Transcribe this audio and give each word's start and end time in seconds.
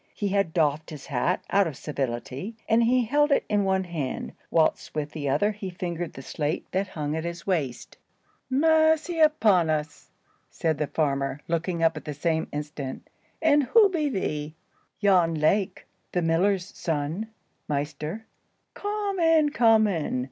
He 0.15 0.29
had 0.29 0.51
doffed 0.51 0.89
his 0.89 1.05
hat, 1.05 1.43
out 1.51 1.67
of 1.67 1.77
civility, 1.77 2.55
and 2.67 2.81
he 2.81 3.05
held 3.05 3.29
it 3.31 3.45
in 3.47 3.63
one 3.63 3.83
hand, 3.83 4.33
whilst 4.49 4.95
with 4.95 5.11
the 5.11 5.29
other 5.29 5.51
he 5.51 5.69
fingered 5.69 6.13
the 6.13 6.23
slate 6.23 6.65
that 6.71 6.87
hung 6.87 7.15
at 7.15 7.23
his 7.23 7.45
waist. 7.45 7.97
"Massey 8.49 9.19
upon 9.19 9.69
us!" 9.69 10.09
said 10.49 10.79
the 10.79 10.87
farmer, 10.87 11.39
looking 11.47 11.83
up 11.83 11.95
at 11.97 12.05
the 12.05 12.15
same 12.15 12.47
instant. 12.51 13.11
"And 13.43 13.61
who 13.61 13.89
be 13.89 14.09
thee?" 14.09 14.55
"Jan 14.99 15.35
Lake, 15.35 15.85
the 16.13 16.23
miller's 16.23 16.65
son, 16.65 17.29
maester." 17.67 18.25
"Come 18.73 19.19
in, 19.19 19.49
come 19.51 19.85
in!" 19.85 20.19